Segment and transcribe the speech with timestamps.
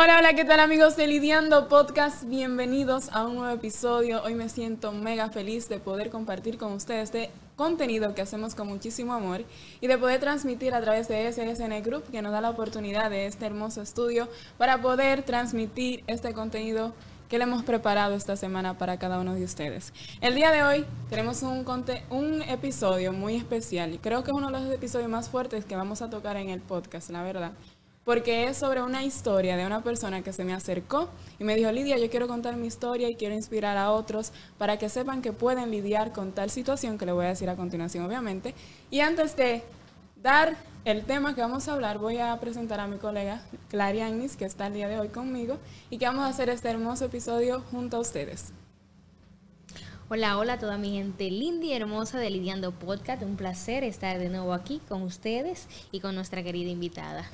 [0.00, 2.22] Hola, hola, ¿qué tal amigos de Lidiando Podcast?
[2.22, 4.22] Bienvenidos a un nuevo episodio.
[4.22, 8.68] Hoy me siento mega feliz de poder compartir con ustedes este contenido que hacemos con
[8.68, 9.42] muchísimo amor
[9.80, 13.26] y de poder transmitir a través de SSN Group que nos da la oportunidad de
[13.26, 16.94] este hermoso estudio para poder transmitir este contenido
[17.28, 19.92] que le hemos preparado esta semana para cada uno de ustedes.
[20.20, 21.66] El día de hoy tenemos un,
[22.10, 25.74] un episodio muy especial y creo que es uno de los episodios más fuertes que
[25.74, 27.50] vamos a tocar en el podcast, la verdad
[28.08, 31.70] porque es sobre una historia de una persona que se me acercó y me dijo,
[31.70, 35.34] Lidia, yo quiero contar mi historia y quiero inspirar a otros para que sepan que
[35.34, 38.54] pueden lidiar con tal situación que le voy a decir a continuación, obviamente.
[38.90, 39.62] Y antes de
[40.22, 44.36] dar el tema que vamos a hablar, voy a presentar a mi colega Clary Agnis,
[44.36, 45.58] que está el día de hoy conmigo,
[45.90, 48.54] y que vamos a hacer este hermoso episodio junto a ustedes.
[50.08, 53.22] Hola, hola a toda mi gente linda y hermosa de Lidiando Podcast.
[53.22, 57.28] Un placer estar de nuevo aquí con ustedes y con nuestra querida invitada.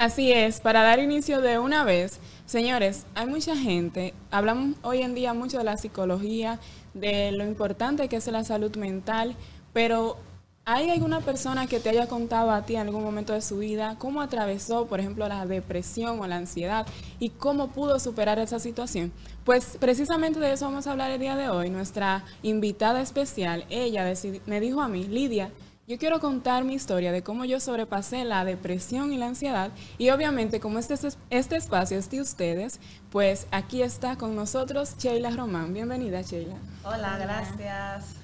[0.00, 5.14] Así es, para dar inicio de una vez, señores, hay mucha gente, hablamos hoy en
[5.14, 6.58] día mucho de la psicología,
[6.94, 9.36] de lo importante que es la salud mental,
[9.74, 10.16] pero
[10.64, 13.96] ¿hay alguna persona que te haya contado a ti en algún momento de su vida
[13.98, 16.86] cómo atravesó, por ejemplo, la depresión o la ansiedad
[17.18, 19.12] y cómo pudo superar esa situación?
[19.44, 21.68] Pues precisamente de eso vamos a hablar el día de hoy.
[21.68, 24.10] Nuestra invitada especial, ella
[24.46, 25.50] me dijo a mí, Lidia,
[25.90, 30.10] yo quiero contar mi historia de cómo yo sobrepasé la depresión y la ansiedad y
[30.10, 30.94] obviamente como este,
[31.30, 32.78] este espacio es de ustedes,
[33.10, 35.74] pues aquí está con nosotros Sheila Román.
[35.74, 36.54] Bienvenida Sheila.
[36.84, 38.14] Hola, gracias.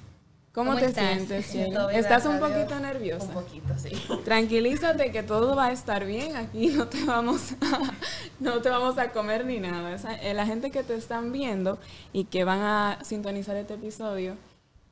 [0.53, 1.91] ¿Cómo, te sientes, Sheila?
[1.91, 3.25] ¿Estás un poquito nerviosa?
[3.25, 3.91] Un poquito, sí.
[4.23, 6.37] Tranquilízate que todo va a estar bien.
[6.37, 7.91] Aquí no te vamos a,
[8.39, 9.97] no te vamos a comer ni nada.
[10.21, 11.79] Eh, la gente que te están viendo
[12.13, 14.37] y que van a sintonizar este episodio,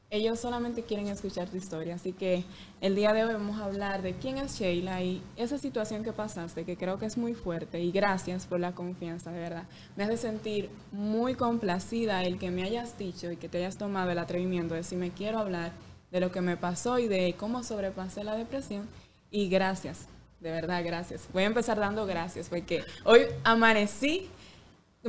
[0.10, 1.96] ellos solamente quieren escuchar tu historia.
[1.96, 2.44] Así que
[2.82, 6.14] el día de hoy vamos a hablar de quién es Sheila y esa situación que
[6.14, 7.80] pasaste, que creo que es muy fuerte.
[7.80, 9.64] Y gracias por la confianza, de verdad.
[9.96, 14.12] Me hace sentir muy complacida el que me hayas dicho y que te hayas tomado
[14.12, 15.72] el atrevimiento de si me quiero hablar
[16.12, 18.88] de lo que me pasó y de cómo sobrepasé la depresión.
[19.32, 20.08] Y gracias,
[20.40, 21.28] de verdad, gracias.
[21.34, 24.30] Voy a empezar dando gracias porque hoy amanecí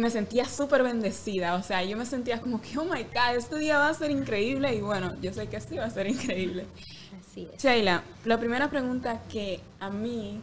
[0.00, 3.58] me sentía súper bendecida, o sea, yo me sentía como que, oh my God, este
[3.58, 6.66] día va a ser increíble y bueno, yo sé que sí va a ser increíble.
[7.18, 7.62] Así es.
[7.62, 10.40] Sheila, la primera pregunta que a mí,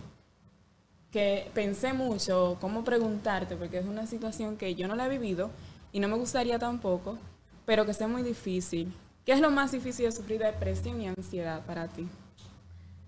[1.11, 5.51] que pensé mucho cómo preguntarte, porque es una situación que yo no la he vivido
[5.91, 7.17] y no me gustaría tampoco,
[7.65, 8.91] pero que es muy difícil.
[9.25, 12.07] ¿Qué es lo más difícil de sufrir depresión y ansiedad para ti?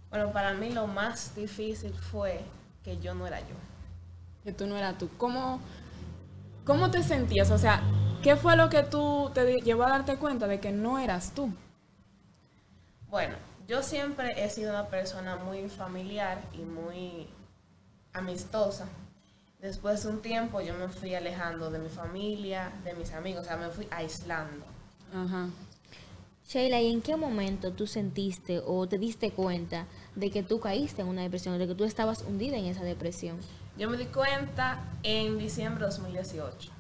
[0.10, 2.40] Bueno, para mí lo más difícil fue
[2.84, 3.56] que yo no era yo.
[4.44, 5.10] Que tú no eras tú.
[5.18, 5.60] ¿Cómo,
[6.66, 7.52] ¿Cómo te sentías?
[7.52, 7.84] O sea,
[8.24, 11.54] ¿qué fue lo que tú te llevó a darte cuenta de que no eras tú?
[13.08, 13.36] Bueno,
[13.68, 17.28] yo siempre he sido una persona muy familiar y muy
[18.14, 18.88] amistosa.
[19.62, 23.46] Después de un tiempo yo me fui alejando de mi familia, de mis amigos, o
[23.46, 24.66] sea, me fui aislando.
[25.14, 25.50] Ajá.
[26.48, 31.04] Sheila, ¿y en qué momento tú sentiste o te diste cuenta de que tú caíste
[31.04, 33.38] en una depresión, de que tú estabas hundida en esa depresión?
[33.78, 36.72] Yo me di cuenta en diciembre de 2018.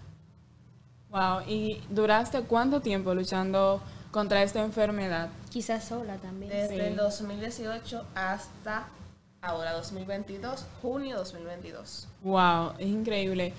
[1.09, 5.29] Wow, ¿y duraste cuánto tiempo luchando contra esta enfermedad?
[5.50, 6.51] Quizás sola también.
[6.51, 8.88] Desde el 2018 hasta
[9.41, 12.07] ahora, 2022, junio 2022.
[12.23, 13.53] Wow, es increíble.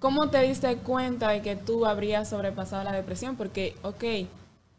[0.00, 3.36] ¿Cómo te diste cuenta de que tú habrías sobrepasado la depresión?
[3.36, 4.02] Porque, ok,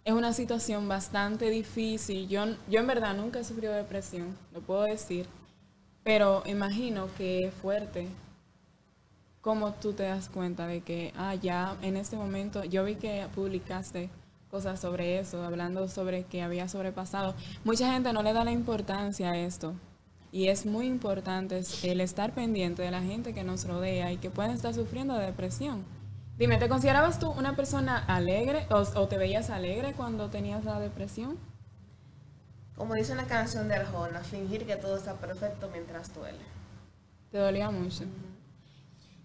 [0.03, 2.27] es una situación bastante difícil.
[2.27, 5.25] Yo, yo en verdad nunca he sufrido depresión, lo puedo decir.
[6.03, 8.07] Pero imagino que es fuerte.
[9.41, 13.27] ¿Cómo tú te das cuenta de que, ah, ya en este momento, yo vi que
[13.35, 14.09] publicaste
[14.53, 17.33] cosas sobre eso, hablando sobre que había sobrepasado.
[17.63, 19.73] Mucha gente no le da la importancia a esto.
[20.31, 24.29] Y es muy importante el estar pendiente de la gente que nos rodea y que
[24.29, 25.83] pueden estar sufriendo de depresión.
[26.37, 30.79] Dime, ¿te considerabas tú una persona alegre o, o te veías alegre cuando tenías la
[30.79, 31.39] depresión?
[32.75, 36.39] Como dice una canción de Arjona, fingir que todo está perfecto mientras duele.
[37.31, 38.05] ¿Te dolía mucho?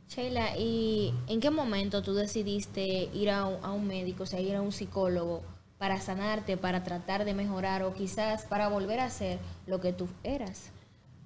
[0.08, 4.62] Sheila, ¿y en qué momento tú decidiste ir a un, médico, o sea, ir a
[4.62, 5.42] un psicólogo
[5.76, 10.08] para sanarte, para tratar de mejorar o quizás para volver a ser lo que tú
[10.22, 10.70] eras?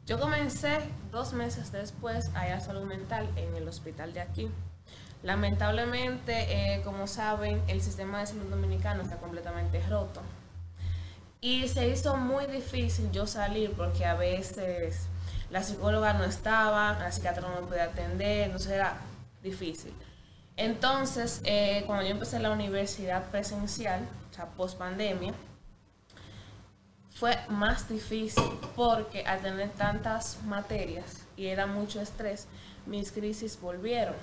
[0.04, 0.78] Yo comencé
[1.12, 4.50] dos meses después a ir a salud mental en el hospital de aquí.
[5.22, 10.20] Lamentablemente, eh, como saben, el sistema de salud dominicano está completamente roto.
[11.44, 15.08] Y se hizo muy difícil yo salir porque a veces
[15.50, 18.96] la psicóloga no estaba, la psiquiatra no me podía atender, entonces era
[19.42, 19.92] difícil.
[20.56, 25.34] Entonces, eh, cuando yo empecé la universidad presencial, o sea, post pandemia,
[27.10, 28.44] fue más difícil
[28.76, 32.46] porque al tener tantas materias y era mucho estrés,
[32.86, 34.14] mis crisis volvieron.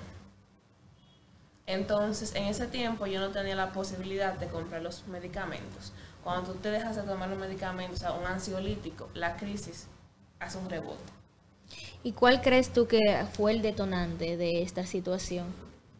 [1.66, 5.92] Entonces, en ese tiempo yo no tenía la posibilidad de comprar los medicamentos.
[6.22, 9.86] Cuando tú te dejas de tomar los medicamentos, o sea, un ansiolítico, la crisis
[10.38, 11.12] hace un rebote.
[12.02, 12.98] ¿Y cuál crees tú que
[13.32, 15.46] fue el detonante de esta situación?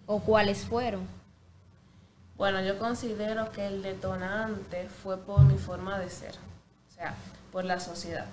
[0.06, 1.06] ¿O cuáles fueron?
[2.36, 7.14] Bueno, yo considero que el detonante fue por mi forma de ser, o sea,
[7.52, 8.26] por la sociedad.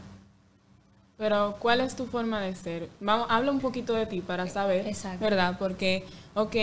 [1.17, 2.89] Pero, ¿cuál es tu forma de ser?
[3.01, 5.19] Vamos, habla un poquito de ti para saber, Exacto.
[5.19, 5.57] ¿verdad?
[5.59, 6.05] Porque,
[6.35, 6.55] ok,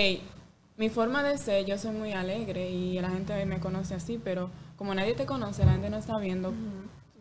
[0.76, 4.48] mi forma de ser, yo soy muy alegre y la gente me conoce así, pero
[4.76, 6.52] como nadie te conoce, la gente no está viendo,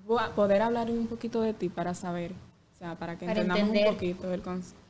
[0.05, 3.41] voy a poder hablar un poquito de ti para saber, o sea, para que Para
[3.41, 3.89] entendamos entender.
[3.89, 4.81] un poquito el concepto.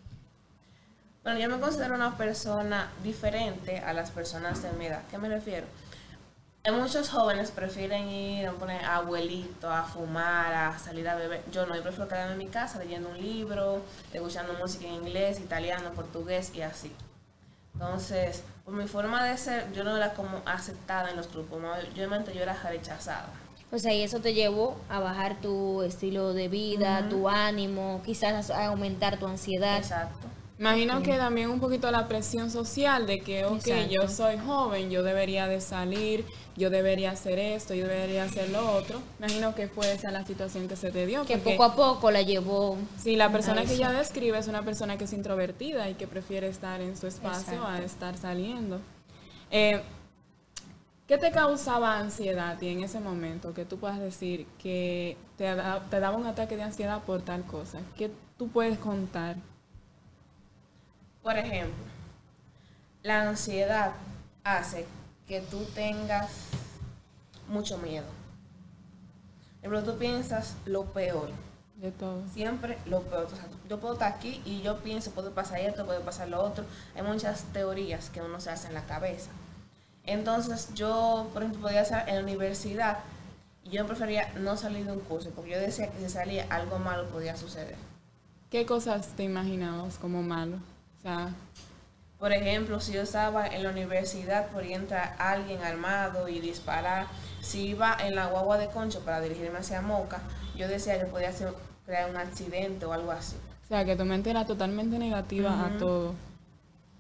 [1.24, 5.04] Bueno, yo me considero una persona diferente a las personas de mi edad.
[5.10, 5.66] ¿Qué me refiero?
[6.72, 11.42] Muchos jóvenes prefieren ir a poner a abuelito, a fumar, a salir a beber.
[11.52, 13.82] Yo no, yo prefiero quedarme en mi casa leyendo un libro,
[14.14, 16.92] escuchando música en inglés, italiano, portugués y así.
[17.84, 21.62] Entonces, por mi forma de ser, yo no era como aceptada en los grupos.
[21.62, 21.70] ¿no?
[21.96, 23.28] Yo yo era rechazada.
[23.72, 28.52] O sea, y eso te llevó a bajar tu estilo de vida, tu ánimo, quizás
[28.52, 29.78] a aumentar tu ansiedad.
[29.78, 30.28] Exacto.
[30.64, 33.92] Imagino que también un poquito la presión social de que, ok, Exacto.
[33.92, 36.24] yo soy joven, yo debería de salir,
[36.56, 39.02] yo debería hacer esto, yo debería hacer lo otro.
[39.20, 41.26] Imagino que fue esa la situación que se te dio.
[41.26, 42.78] Que poco a poco la llevó.
[42.98, 46.48] si la persona que ella describe es una persona que es introvertida y que prefiere
[46.48, 48.80] estar en su espacio a estar saliendo.
[49.52, 49.82] Eh,
[51.08, 53.54] ¿Qué te causaba ansiedad ti en ese momento?
[53.54, 55.54] Que tú puedas decir que te,
[55.90, 57.80] te daba un ataque de ansiedad por tal cosa.
[57.98, 59.36] ¿Qué tú puedes contar?
[61.24, 61.84] Por ejemplo,
[63.02, 63.94] la ansiedad
[64.44, 64.86] hace
[65.28, 66.30] que tú tengas
[67.48, 68.06] mucho miedo.
[69.62, 71.30] Pero tú piensas lo peor,
[71.78, 72.22] De todo.
[72.34, 73.24] siempre lo peor.
[73.32, 76.44] O sea, yo puedo estar aquí y yo pienso, puede pasar esto, puede pasar lo
[76.44, 76.66] otro.
[76.96, 79.32] Hay muchas teorías que uno se hace en la cabeza.
[80.06, 83.00] Entonces yo, por ejemplo, podía estar en la universidad
[83.64, 86.78] y yo prefería no salir de un curso porque yo decía que si salía algo
[86.80, 87.78] malo podía suceder.
[88.50, 90.58] ¿Qué cosas te imaginabas como malo?
[91.04, 91.30] O sea,
[92.18, 97.08] Por ejemplo, si yo estaba en la universidad, podía entrar alguien armado y disparar.
[97.42, 100.22] Si iba en la guagua de concho para dirigirme hacia Moca,
[100.56, 101.32] yo decía que podía
[101.86, 103.36] crear un accidente o algo así.
[103.66, 105.78] o sea, que tu mente era totalmente negativa a Ujú.
[105.80, 106.14] todo.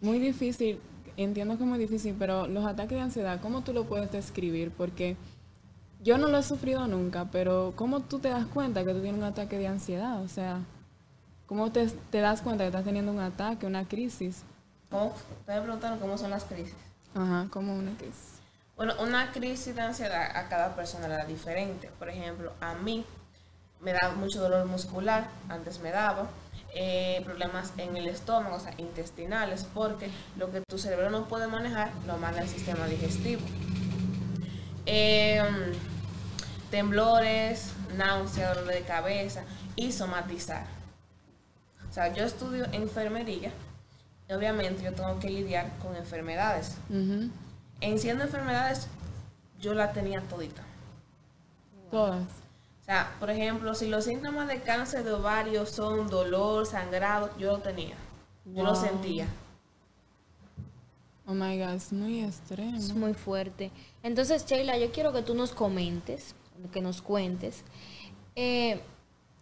[0.01, 0.79] Muy difícil,
[1.15, 4.71] entiendo que es muy difícil, pero los ataques de ansiedad, ¿cómo tú lo puedes describir?
[4.71, 5.15] Porque
[6.01, 9.17] yo no lo he sufrido nunca, pero ¿cómo tú te das cuenta que tú tienes
[9.19, 10.21] un ataque de ansiedad?
[10.21, 10.59] O sea,
[11.48, 14.44] ¿cómo te, te das cuenta que estás teniendo un ataque, una crisis?
[14.90, 15.13] ¿Cómo?
[15.40, 16.75] Ustedes preguntaron cómo son las crisis.
[17.16, 18.40] Ajá, como una crisis.
[18.75, 21.90] Bueno, una crisis de ansiedad a cada persona era diferente.
[22.00, 23.06] Por ejemplo, a mí
[23.81, 26.28] me da mucho dolor muscular, antes me daba,
[26.74, 31.48] eh, problemas en el estómago, o sea, intestinales, porque lo que tu cerebro no puede
[31.48, 33.42] manejar lo manda el sistema digestivo.
[34.86, 35.74] Em,
[36.72, 39.44] temblores, náusea, dolor de cabeza
[39.75, 40.66] y somatizar.
[41.94, 43.51] O sea, yo estudio enfermería
[44.27, 46.77] y obviamente yo tengo que lidiar con enfermedades.
[46.89, 47.29] Ujú.
[47.82, 48.88] En siendo enfermedades,
[49.60, 50.63] yo la tenía todita.
[51.91, 52.24] Todas.
[52.24, 57.51] O sea, por ejemplo, si los síntomas de cáncer de ovario son dolor, sangrado, yo
[57.51, 57.94] lo tenía.
[58.44, 59.27] Yo lo sentía.
[61.27, 62.75] Oh my God, es muy extremo.
[62.75, 63.70] Es muy fuerte.
[64.01, 66.34] Entonces, Sheila, yo quiero que tú nos comentes,
[66.72, 67.63] que nos cuentes,
[68.36, 68.82] eh,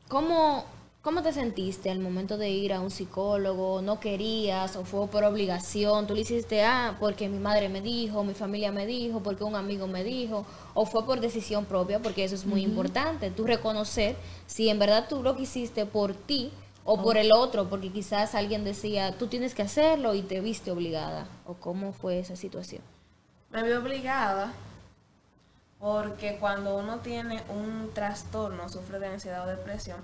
[0.10, 0.66] ¿cómo,
[1.02, 3.82] ¿cómo te sentiste al momento de ir a un psicólogo?
[3.82, 6.06] ¿No querías o fue por obligación?
[6.06, 9.56] ¿Tú le hiciste, ah, porque mi madre me dijo, mi familia me dijo, porque un
[9.56, 10.46] amigo me dijo?
[10.74, 12.00] ¿O fue por decisión propia?
[12.00, 14.16] Porque eso es muy importante, tú reconocer
[14.46, 16.52] si en verdad tú lo quisiste por ti
[16.84, 20.72] o por el otro, porque quizás alguien decía, tú tienes que hacerlo y te viste
[20.72, 21.28] obligada.
[21.46, 22.82] ¿O cómo fue esa situación?
[23.52, 24.54] Me vi obligada
[25.80, 29.98] porque cuando uno tiene un trastorno, sufre de ansiedad o depresión,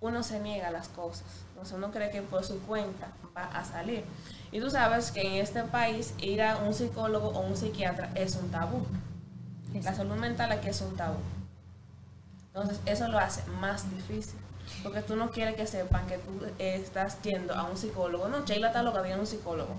[0.00, 1.26] uno se niega a las cosas.
[1.50, 4.04] Entonces uno cree que por su cuenta va a salir.
[4.52, 8.36] Y tú sabes que en este país ir a un psicólogo o un psiquiatra es
[8.36, 8.86] un tabú.
[9.82, 11.18] La salud mental aquí es un tabú.
[12.48, 14.38] Entonces eso lo hace más difícil.
[14.82, 18.28] Porque tú no quieres que sepan que tú estás yendo a un psicólogo.
[18.28, 19.74] No, Sheila está loca, viene un psicólogo.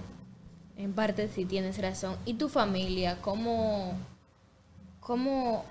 [0.77, 2.15] En parte sí tienes razón.
[2.25, 3.97] ¿Y tu familia cómo,
[4.99, 5.65] cómo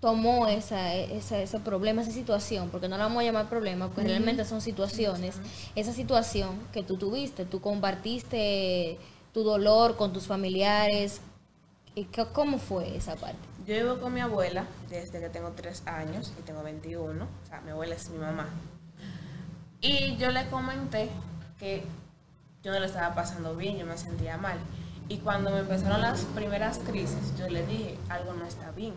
[0.00, 2.68] tomó esa, esa, ese problema, esa situación?
[2.70, 5.36] Porque no la vamos a llamar problema, porque realmente son situaciones.
[5.74, 8.98] Esa situación que tú tuviste, tú compartiste
[9.32, 11.20] tu dolor con tus familiares.
[11.94, 13.38] ¿Y qué- cómo fue esa parte?
[13.66, 17.24] Yo vivo con mi abuela desde que tengo 3 años y tengo 21.
[17.24, 18.48] O sea, mi abuela es mi mamá.
[19.80, 21.08] Y yo le comenté
[21.58, 21.84] que
[22.62, 24.58] yo no le estaba pasando bien, yo me sentía mal.
[25.08, 28.94] Y cuando me empezaron las primeras crisis, yo le dije, algo no está bien.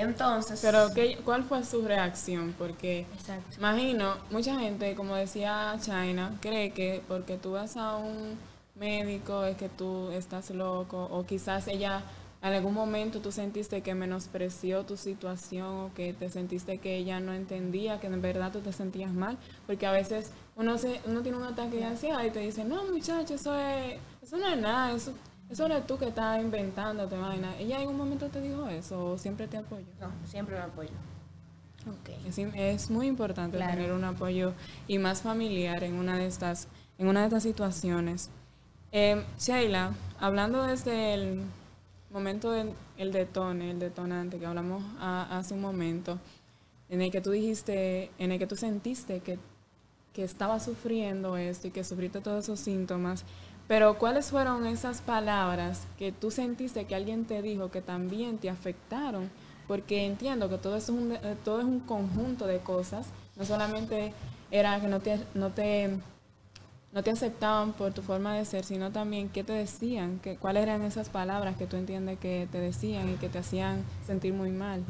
[0.00, 2.54] Entonces, Pero, ¿qué, ¿cuál fue su reacción?
[2.58, 3.56] Porque Exacto.
[3.58, 8.38] imagino, mucha gente, como decía China, cree que porque tú vas a un
[8.76, 12.02] médico es que tú estás loco o quizás ella
[12.42, 17.20] en algún momento tú sentiste que menospreció tu situación o que te sentiste que ella
[17.20, 21.20] no entendía que en verdad tú te sentías mal porque a veces uno se uno
[21.20, 24.58] tiene un ataque de ansiedad y te dice no muchacho eso es eso no es
[24.58, 25.12] nada eso
[25.50, 29.18] eso eres tú que estás inventándote vaina ella en algún momento te dijo eso o
[29.18, 30.90] siempre te apoyó no, siempre me apoyo.
[31.88, 32.10] Ok.
[32.54, 33.72] es, muy importante Claro.
[33.72, 34.52] tener un apoyo
[34.86, 38.28] y más familiar en una de estas, en una de estas situaciones.
[38.92, 41.40] Eh, Sheila, hablando desde el
[42.10, 46.18] momento del el detone, el detonante que hablamos a- hace un momento,
[46.90, 49.38] en el que tú dijiste, en el que tú sentiste que,
[50.12, 53.24] que estabas sufriendo esto y que sufriste todos esos síntomas,
[53.70, 58.50] pero ¿cuáles fueron esas palabras que tú sentiste que alguien te dijo que también te
[58.50, 59.30] afectaron?
[59.68, 64.12] Porque entiendo que todo es un, eh, todo es un conjunto de cosas, no solamente
[64.50, 65.88] era que no te, no te,
[66.90, 70.64] no te aceptaban por tu forma de ser, sino también qué te decían, que, cuáles
[70.64, 74.50] eran esas palabras que tú entiendes que te decían y que te hacían sentir muy
[74.50, 74.82] mal.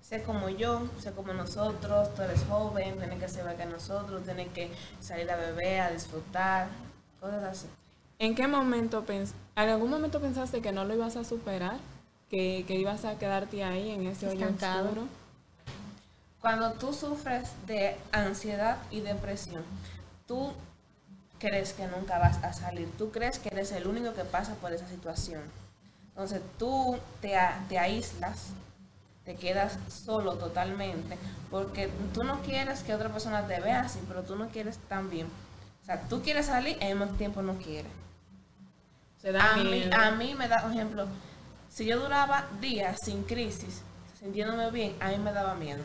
[0.00, 4.48] Sé como yo, sé como nosotros, tú eres joven, tienes que ser que nosotros, tienes
[4.48, 6.66] que salir a beber, a disfrutar,
[7.22, 7.66] así.
[8.18, 11.78] ¿En qué momento, pens en algún momento pensaste que no lo ibas a superar?
[12.30, 15.08] Que, que ibas a quedarte ahí en ese hoyo oscuro.
[16.40, 19.62] Cuando tú sufres de ansiedad y depresión,
[20.26, 20.52] tú
[21.38, 24.72] crees que nunca vas a salir, tú crees que eres el único que pasa por
[24.72, 25.42] esa situación.
[26.10, 27.34] Entonces tú te,
[27.68, 28.48] te aíslas,
[29.24, 31.16] te quedas solo totalmente,
[31.50, 35.28] porque tú no quieres que otra persona te vea así, pero tú no quieres también.
[35.88, 37.90] Sea, tú quieres salir y al mismo tiempo no quieres.
[39.22, 41.06] Se da A mí, a mí me da, por ejemplo,
[41.70, 43.80] si yo duraba días sin crisis,
[44.20, 45.82] sintiéndome bien, a mí me daba miedo.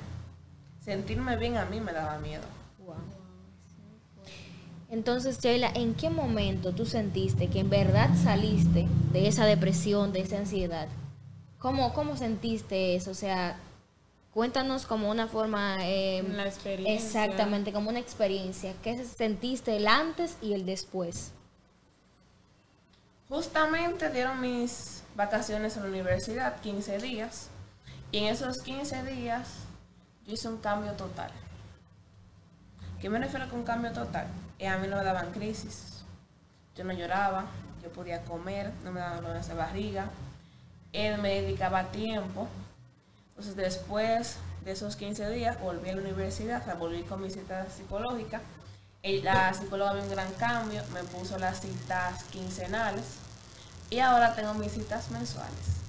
[0.81, 2.43] Sentirme bien a mí me daba miedo.
[2.79, 2.95] Wow.
[4.89, 10.19] Entonces, Sheila, ¿en qué momento tú sentiste que en verdad saliste de esa depresión, de
[10.19, 10.89] esa ansiedad?
[11.59, 13.11] ¿Cómo, cómo sentiste eso?
[13.11, 13.57] O sea,
[14.33, 15.77] cuéntanos como una forma...
[15.81, 17.25] eh, La experiencia.
[17.25, 18.73] Exactamente, como una experiencia.
[18.81, 21.31] ¿Qué sentiste el antes y el después?
[23.29, 27.49] Justamente dieron mis vacaciones en la universidad, 15 días,
[28.11, 29.47] y en esos 15 días
[30.25, 31.31] yo hice un cambio total.
[33.01, 34.27] ¿Qué me refiero con cambio total?
[34.59, 36.03] Eh, a mí no me daban crisis,
[36.75, 37.45] yo no lloraba,
[37.83, 40.05] yo podía comer, no me daban dolores de barriga,
[40.93, 42.47] él me dedicaba tiempo.
[43.35, 47.29] Entonces después de esos 15 días volví a la universidad, o sea, volví con mi
[47.29, 48.41] cita psicológica.
[49.03, 53.03] La psicóloga vio un gran cambio, me puso las citas quincenales
[53.89, 55.81] y ahora tengo mis citas mensuales.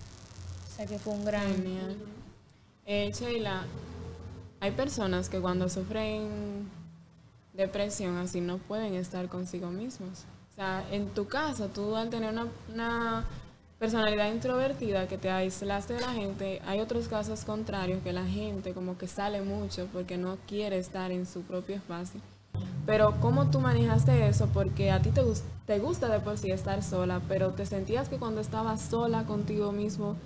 [0.73, 1.47] O sea, que fue un gran...
[1.47, 1.97] Genial.
[2.87, 3.65] Eh, Sheila,
[4.61, 6.69] hay personas que cuando sufren
[7.53, 10.25] depresión así no pueden estar consigo mismos.
[10.53, 13.25] O sea, en tu caso, tú al tener una, una
[13.79, 18.73] personalidad introvertida que te aislaste de la gente, hay otros casos contrarios que la gente
[18.73, 22.21] como que sale mucho porque no quiere estar en su propio espacio.
[22.87, 24.49] Pero ¿cómo tú manejaste eso?
[24.53, 25.23] Porque a ti te,
[25.67, 29.73] te gusta de por sí estar sola, pero te sentías que cuando estabas sola contigo
[29.73, 30.17] mismo,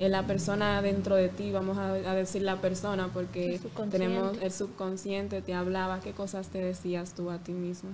[0.00, 3.60] eh, la persona dentro de ti, vamos a, a decir la persona, porque
[3.90, 7.90] tenemos el subconsciente, te hablaba, ¿qué cosas te decías tú a ti mismo?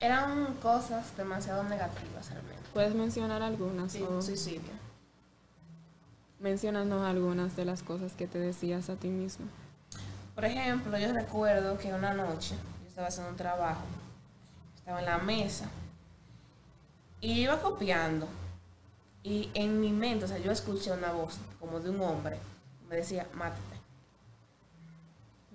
[0.00, 2.62] Eran cosas demasiado negativas realmente.
[2.72, 3.92] ¿Puedes mencionar algunas?
[3.92, 4.70] Sí, o suicidio.
[6.38, 9.46] menciónanos algunas de las cosas que te decías a ti mismo.
[10.36, 13.82] Por ejemplo, yo recuerdo que una noche yo estaba haciendo un trabajo,
[14.76, 15.68] estaba en la mesa
[17.20, 18.28] y iba copiando.
[19.24, 22.38] Y en mi mente, o sea, yo escuché una voz como de un hombre,
[22.88, 23.62] me decía, mátate.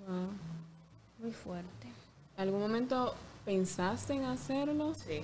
[0.06, 0.28] Wow.
[1.20, 1.88] Muy fuerte.
[2.36, 4.94] ¿Algún momento pensaste en hacerlo?
[4.96, 5.24] Sí.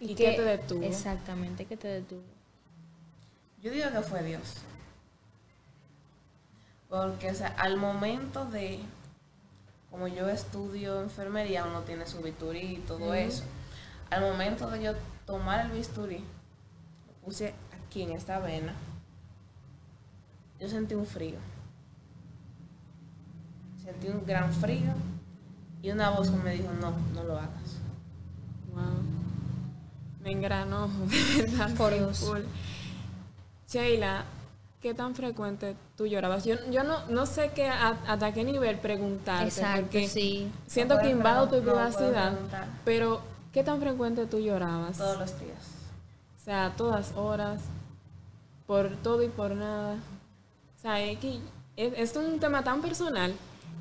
[0.00, 0.82] ¿Y qué te detuvo?
[0.82, 2.22] Exactamente, ¿qué te detuvo?
[3.62, 4.56] Yo digo que fue Dios.
[6.88, 8.80] Porque, o sea, al momento de,
[9.90, 13.42] como yo estudio enfermería, uno tiene su bisturí y todo eso.
[14.10, 14.92] Al momento de yo
[15.24, 18.74] tomar el bisturí, lo puse aquí en esta vena,
[20.60, 21.38] yo sentí un frío.
[23.82, 24.94] Sentí un gran frío
[25.82, 27.78] y una voz me dijo, no, no lo hagas.
[28.74, 29.02] Wow.
[30.22, 30.88] Me engranó,
[31.36, 31.74] ¿verdad?
[31.76, 32.24] Por Dios.
[33.68, 34.24] Sheila,
[34.80, 36.44] ¿qué tan frecuente tú llorabas?
[36.44, 40.50] Yo, yo no, no sé qué, a- hasta qué nivel preguntarte, Exacto, porque sí.
[40.66, 42.32] siento No que invado tu no privacidad,
[42.84, 43.20] pero
[43.52, 44.98] ¿qué tan frecuente tú llorabas?
[44.98, 45.58] Todos los días.
[46.40, 47.60] O sea, todas horas,
[48.66, 49.94] por todo y por nada.
[49.94, 51.40] O sea, es, que
[51.76, 53.34] es, es un tema tan personal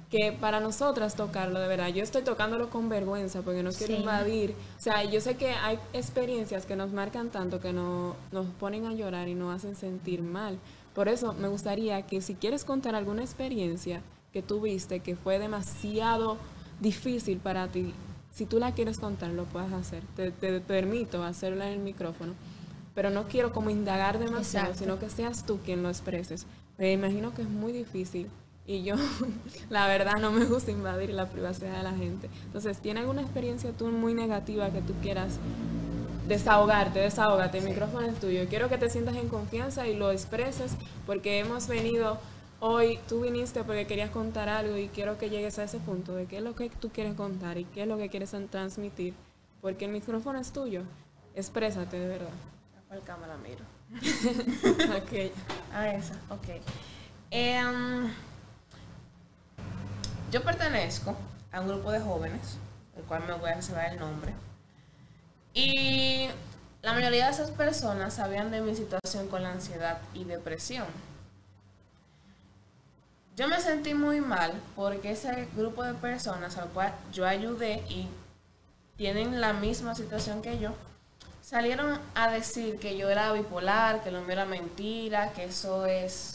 [0.09, 3.99] que para nosotras tocarlo, de verdad, yo estoy tocándolo con vergüenza porque no quiero Sí.
[4.01, 4.55] invadir.
[4.77, 8.85] O sea, yo sé que hay experiencias que nos marcan tanto que no, nos ponen
[8.85, 10.57] a llorar y nos hacen sentir mal.
[10.93, 16.37] Por eso me gustaría que si quieres contar alguna experiencia que tuviste que fue demasiado
[16.79, 17.93] difícil para ti,
[18.31, 20.03] si tú la quieres contar, lo puedes hacer.
[20.15, 22.33] Te, te permito hacerlo en el micrófono.
[22.93, 24.79] Pero no quiero como indagar demasiado, Exacto.
[24.79, 26.45] sino que seas tú quien lo expreses.
[26.77, 28.27] Me imagino que es muy difícil
[28.67, 28.95] y yo,
[29.69, 32.29] la verdad, no me gusta invadir la privacidad de la gente.
[32.45, 35.37] Entonces, ¿tiene alguna experiencia tú muy negativa que tú quieras
[36.27, 36.99] desahogarte?
[36.99, 38.45] Desahógate, el micrófono es tuyo.
[38.49, 42.17] Quiero que te sientas en confianza y lo expreses porque hemos venido
[42.59, 46.25] hoy, tú viniste porque querías contar algo y quiero que llegues a ese punto de
[46.25, 49.13] qué es lo que tú quieres contar y qué es lo que quieres transmitir,
[49.61, 50.81] porque el micrófono es tuyo.
[51.35, 52.29] Exprésate de verdad.
[52.77, 53.63] ¿A cuál cámara miro?
[54.97, 55.31] Ok.
[55.71, 56.61] Ah, esa, ok.
[57.29, 58.09] Em,
[60.35, 61.15] yo pertenezco
[61.53, 62.57] a un grupo de jóvenes,
[62.97, 64.33] el cual me voy a reservar el nombre.
[65.53, 66.27] Y
[66.81, 70.87] la mayoría de esas personas sabían de mi situación con la ansiedad y depresión.
[73.37, 78.09] Yo me sentí muy mal porque ese grupo de personas al cual yo ayudé y
[78.97, 80.73] tienen la misma situación que yo,
[81.41, 86.34] salieron a decir que yo era bipolar, que lo mío era mentira, que eso es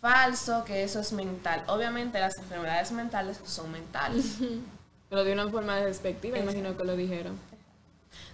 [0.00, 1.64] falso, que eso es mental.
[1.66, 4.38] Obviamente las enfermedades mentales son mentales.
[5.08, 7.38] Pero de una forma despectiva, imagino que lo dijeron.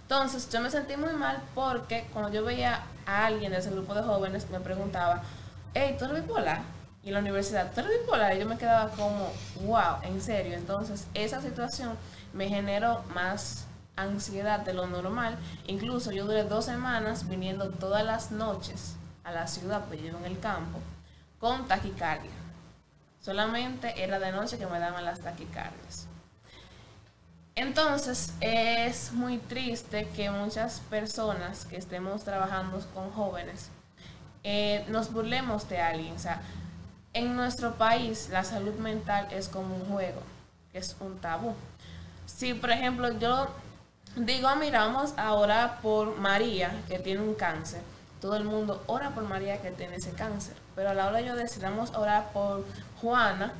[0.01, 3.93] Entonces yo me sentí muy mal porque cuando yo veía a alguien de ese grupo
[3.93, 5.21] de jóvenes me preguntaba,
[5.73, 6.61] hey, ¿tú eres bipolar?
[7.03, 8.35] Y en la universidad, ¿tú eres bipolar?
[8.35, 9.31] Y yo me quedaba como,
[9.65, 10.53] wow, en serio.
[10.53, 11.97] Entonces esa situación
[12.33, 15.37] me generó más ansiedad de lo normal.
[15.67, 20.25] Incluso yo duré dos semanas viniendo todas las noches a la ciudad, pues yo en
[20.25, 20.79] el campo,
[21.43, 22.31] con taquicardia.
[23.19, 26.07] Solamente era de noche que me daban las taquicardias.
[27.53, 33.71] Entonces es muy triste que muchas personas que estemos trabajando con jóvenes
[34.45, 36.15] eh, nos burlemos de alguien.
[36.15, 36.41] O sea,
[37.11, 40.21] en nuestro país la salud mental es como un juego,
[40.71, 41.55] es un tabú.
[42.25, 43.49] Si por ejemplo yo
[44.15, 47.81] digo, "Ah, mira, vamos a orar por María que tiene un cáncer,
[48.21, 50.62] todo el mundo ora por María que tiene ese cáncer.
[50.75, 52.65] Pero a la hora de yo a orar por
[53.01, 53.53] Juana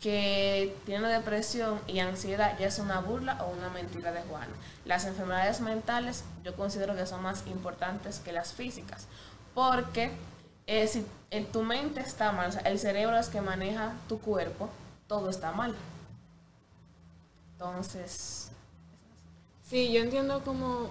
[0.00, 4.52] que tiene depresión y ansiedad ya es una burla o una mentira de Juana.
[4.84, 9.06] Las enfermedades mentales yo considero que son más importantes que las físicas,
[9.54, 10.10] porque
[10.66, 14.18] eh, si en tu mente está mal, o sea, el cerebro es que maneja tu
[14.20, 14.68] cuerpo,
[15.06, 15.74] todo está mal.
[17.52, 18.52] Entonces,
[19.72, 20.90] Sí, yo entiendo como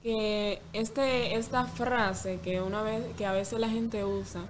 [0.00, 4.42] que este, esta frase que una vez, que a veces la gente usa,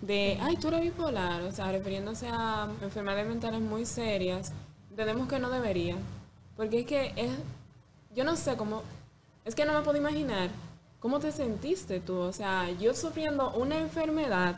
[0.00, 4.52] de, ay, tú eres bipolar, o sea, refiriéndose a enfermedades mentales muy serias,
[4.90, 5.96] entendemos que no debería.
[6.56, 7.30] Porque es que es,
[8.14, 8.82] yo no sé cómo,
[9.44, 10.50] es que no me puedo imaginar
[11.00, 14.56] cómo te sentiste tú, o sea, yo sufriendo una enfermedad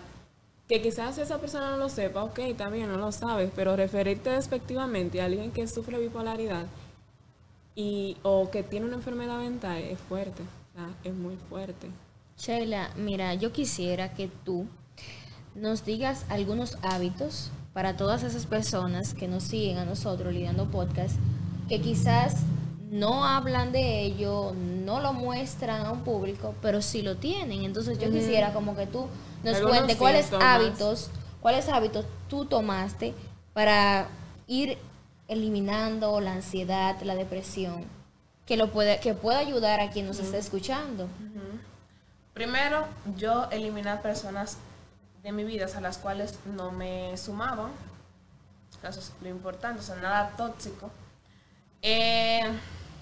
[0.68, 5.20] que quizás esa persona no lo sepa, ok, también no lo sabes, pero referirte despectivamente
[5.20, 6.66] a alguien que sufre bipolaridad
[7.74, 10.42] y o que tiene una enfermedad mental es fuerte,
[11.02, 11.88] es muy fuerte.
[12.38, 14.66] Sheila, mira, yo quisiera que tú
[15.54, 21.16] nos digas algunos hábitos para todas esas personas que nos siguen a nosotros lidiando podcast,
[21.68, 22.42] que quizás
[22.90, 24.52] no hablan de ello,
[24.84, 27.62] no lo muestran a un público, pero sí lo tienen.
[27.62, 29.06] Entonces yo quisiera como que tú
[29.44, 30.46] nos Algunos cuentes cuáles síntomas.
[30.46, 31.10] hábitos,
[31.40, 33.14] cuáles hábitos tú tomaste
[33.52, 34.08] para
[34.48, 34.78] ir
[35.28, 37.84] eliminando la ansiedad, la depresión,
[38.46, 41.06] que lo puede, que pueda ayudar a quien nos está escuchando.
[42.34, 42.86] primero
[43.16, 44.58] yo eliminar personas
[45.22, 47.70] de mi vida a las cuales no me sumaban.
[48.82, 50.90] Eso es lo importante, o sea, nada tóxico.
[51.82, 52.42] Eh,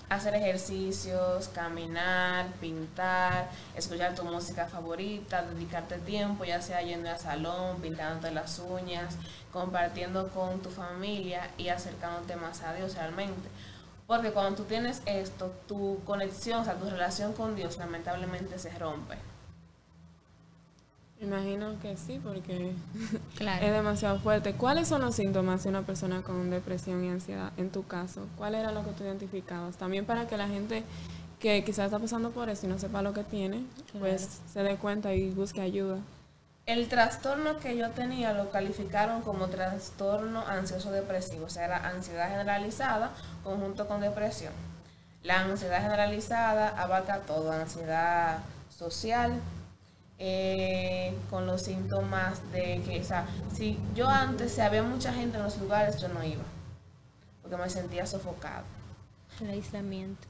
[0.08, 7.80] hacer ejercicios, caminar, pintar, escuchar tu música favorita, dedicarte tiempo, ya sea yendo al salón,
[7.80, 9.16] pintándote las uñas,
[9.52, 13.48] compartiendo con tu familia y acercándote más a Dios realmente.
[14.06, 18.70] Porque cuando tú tienes esto, tu conexión, o sea, tu relación con Dios lamentablemente se
[18.78, 19.16] rompe.
[21.20, 22.72] Imagino que sí, porque
[23.36, 23.64] Claro.
[23.66, 24.54] es demasiado fuerte.
[24.54, 28.26] ¿Cuáles son los síntomas de una persona con depresión y ansiedad en tu caso?
[28.36, 29.76] ¿Cuál era lo que tú identificabas?
[29.76, 30.84] También para que la gente
[31.40, 33.64] que quizás está pasando por eso y no sepa lo que tiene,
[33.98, 35.98] pues se dé cuenta y busque ayuda.
[36.66, 42.28] El trastorno que yo tenía lo calificaron como trastorno ansioso depresivo, o sea, era ansiedad
[42.28, 43.10] generalizada
[43.42, 44.52] conjunto con depresión.
[45.22, 49.32] La ansiedad generalizada abarca todo, ansiedad social,
[50.18, 55.36] eh, con los síntomas de que, o sea, si yo antes, si había mucha gente
[55.36, 56.42] en los lugares, yo no iba,
[57.40, 58.64] porque me sentía sofocado.
[59.40, 60.26] El aislamiento.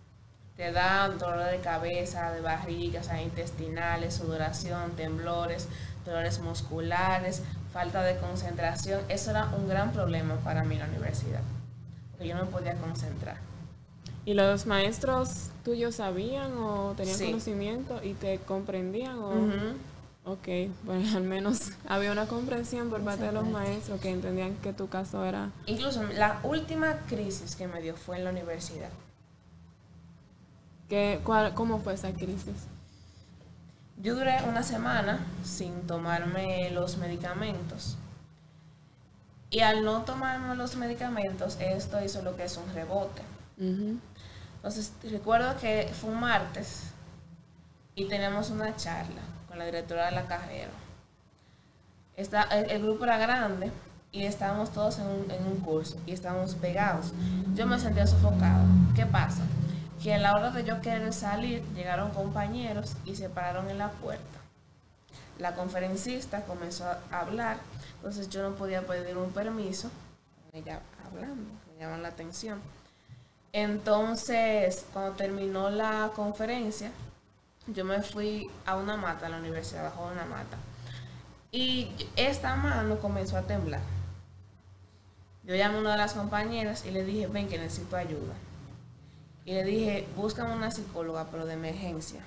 [0.57, 5.69] Te da dolor de cabeza, de barriga, o sea, intestinales, sudoración, temblores,
[6.05, 9.01] dolores musculares, falta de concentración.
[9.09, 11.41] Eso era un gran problema para mí en la universidad,
[12.11, 13.48] porque yo no me podía concentrar.
[14.29, 19.19] ¿Y los maestros tuyos sabían o tenían conocimiento y te comprendían?
[19.21, 19.33] O...
[20.31, 20.49] Ok,
[20.85, 24.87] pues al menos había una comprensión por parte de los maestros que entendían que tu
[24.87, 25.51] caso era...
[25.65, 28.91] Incluso la última crisis que me dio fue en la universidad.
[30.91, 32.67] ¿Qué, cuál, ¿Cómo fue esa crisis?
[33.97, 37.97] Yo duré una semana sin tomarme los medicamentos.
[39.49, 43.23] Y al no tomarme los medicamentos, esto hizo lo que es un rebote.
[43.59, 46.93] Entonces, recuerdo que fue un martes
[47.95, 50.71] y tenemos una charla con la directora de la carrera.
[52.17, 53.71] Está, el, grupo era grande
[54.11, 57.13] y estábamos todos en un, en un, curso y estábamos pegados.
[57.55, 58.65] Yo me sentía sofocada.
[58.95, 59.43] ¿Qué pasa?
[60.03, 63.91] Que a la hora de yo querer salir, llegaron compañeros y se pararon en la
[63.91, 64.39] puerta.
[65.39, 67.59] La conferencista comenzó a hablar,
[67.97, 69.89] entonces yo no podía pedir un permiso,
[70.53, 72.61] ella hablando, me llaman la atención.
[73.53, 76.91] Entonces, cuando terminó la conferencia,
[77.67, 80.57] yo me fui a una mata, a la universidad, bajo una mata.
[81.51, 83.81] Y esta mano comenzó a temblar.
[85.45, 88.35] Yo llamé a una de las compañeras y le dije, ven que necesito ayuda.
[89.47, 92.21] Y le dije, búscame una psicóloga, pero de emergencia.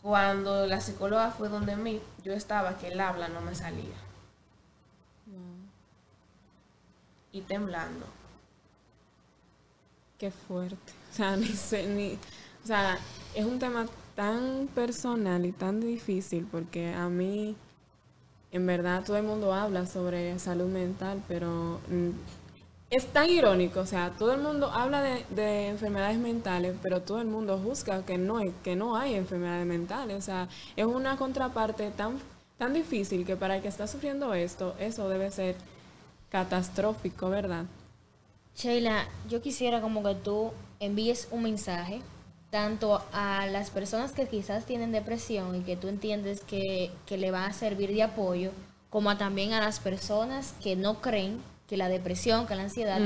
[0.00, 3.96] Cuando la psicóloga fue donde mí, yo estaba que el habla no me salía.
[7.32, 8.06] Y temblando.
[10.18, 10.92] Qué fuerte.
[11.14, 12.14] O sea, ni sé, ni,
[12.64, 12.98] o sea,
[13.36, 17.54] es un tema tan personal y tan difícil porque a mí,
[18.50, 22.10] en verdad, todo el mundo habla sobre salud mental, pero mm,
[22.90, 27.26] es tan irónico, o sea, todo el mundo habla de, enfermedades mentales, pero todo el
[27.26, 32.18] mundo juzga que no, que no hay enfermedades mentales, o sea, es una contraparte tan,
[32.58, 35.56] tan difícil que para el que está sufriendo esto, eso debe ser
[36.30, 37.66] catastrófico, ¿verdad?
[38.56, 42.00] Sheila, yo quisiera como que tú envíes un mensaje
[42.50, 47.46] tanto a las personas que quizás tienen depresión y que tú entiendes que, le va
[47.46, 48.52] a servir de apoyo,
[48.90, 53.00] como también a las personas que no creen que la depresión, que la ansiedad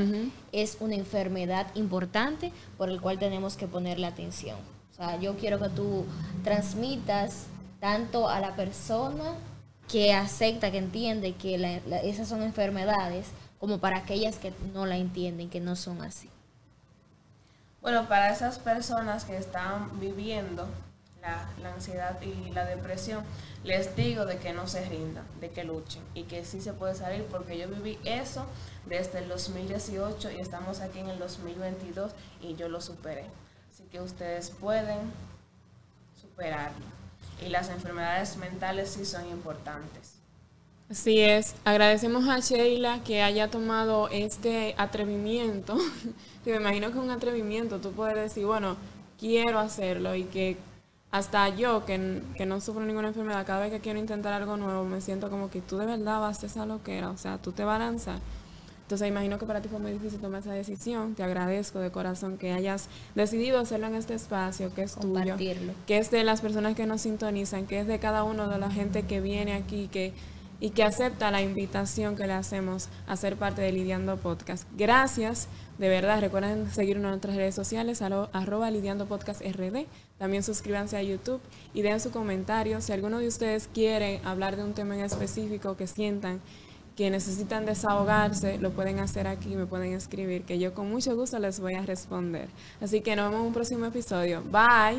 [0.52, 4.58] es una enfermedad importante por el cual tenemos que ponerle atención.
[4.92, 6.04] O sea, yo quiero que tú
[6.44, 7.46] transmitas
[7.80, 9.34] tanto a la persona
[9.90, 15.50] que acepta, que entiende que esas son enfermedades, como para aquellas que no la entienden,
[15.50, 16.30] que no son así.
[17.80, 20.66] Bueno, para esas personas que están viviendo
[21.20, 23.24] la, ansiedad y la depresión,
[23.64, 26.94] les digo de que no se rindan, de que luchen y que sí se puede
[26.94, 28.46] salir porque yo viví eso
[28.86, 33.26] desde el 2018 y estamos aquí en el 2022 y yo lo superé.
[33.72, 35.12] Así que ustedes pueden
[36.20, 36.86] superarlo.
[37.44, 40.17] Y las enfermedades mentales sí son importantes.
[40.90, 45.76] Así es, agradecemos a Sheila que haya tomado este atrevimiento,
[46.44, 48.76] que me imagino que es un atrevimiento, tú puedes decir, bueno,
[49.18, 50.56] quiero hacerlo y que
[51.10, 54.84] hasta yo, que, que, no sufro ninguna enfermedad, cada vez que quiero intentar algo nuevo,
[54.84, 57.36] me siento como que tú de verdad vas a hacer lo que era, o sea,
[57.36, 58.20] tú te vas a lanzar.
[58.82, 61.14] Entonces imagino que para ti fue muy difícil tomar esa decisión.
[61.14, 65.36] Te agradezco de corazón que hayas decidido hacerlo en este espacio, que es tuyo,
[65.86, 68.70] que es de las personas que nos sintonizan, que es de cada uno de la
[68.70, 70.14] gente que viene aquí, que
[70.60, 74.66] y que acepta la invitación que le hacemos a ser parte de Lidiando Podcast.
[74.76, 76.20] Gracias, de verdad.
[76.20, 79.86] Recuerden seguirnos en nuestras redes sociales, arroba Lidiando Podcast RD.
[80.18, 81.40] También suscríbanse a YouTube
[81.74, 82.80] y den su comentario.
[82.80, 86.40] Si alguno de ustedes quiere hablar de un tema en específico que sientan
[86.96, 91.38] que necesitan desahogarse, lo pueden hacer aquí, me pueden escribir, que yo con mucho gusto
[91.38, 92.48] les voy a responder.
[92.80, 94.42] Así que nos vemos en un próximo episodio.
[94.50, 94.98] Bye.